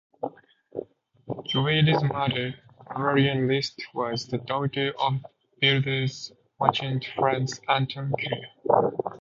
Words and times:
Guido's 1.53 2.01
mother, 2.03 2.55
Marian 2.97 3.47
List, 3.47 3.85
was 3.93 4.25
the 4.25 4.39
daughter 4.39 4.93
of 4.99 5.23
builder's 5.59 6.31
merchant 6.59 7.05
Franz 7.15 7.61
Anton 7.69 8.11
Killian. 8.17 8.95